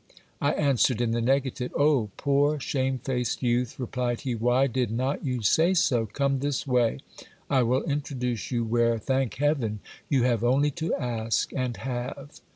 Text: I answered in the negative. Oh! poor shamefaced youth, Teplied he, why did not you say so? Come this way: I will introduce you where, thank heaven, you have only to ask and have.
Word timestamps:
I 0.41 0.53
answered 0.53 0.99
in 0.99 1.11
the 1.11 1.21
negative. 1.21 1.71
Oh! 1.77 2.09
poor 2.17 2.59
shamefaced 2.59 3.43
youth, 3.43 3.75
Teplied 3.77 4.21
he, 4.21 4.33
why 4.33 4.65
did 4.65 4.89
not 4.89 5.23
you 5.23 5.43
say 5.43 5.75
so? 5.75 6.07
Come 6.07 6.39
this 6.39 6.65
way: 6.65 7.01
I 7.51 7.61
will 7.61 7.83
introduce 7.83 8.49
you 8.49 8.63
where, 8.65 8.97
thank 8.97 9.35
heaven, 9.35 9.79
you 10.09 10.23
have 10.23 10.43
only 10.43 10.71
to 10.71 10.95
ask 10.95 11.53
and 11.53 11.77
have. 11.77 12.41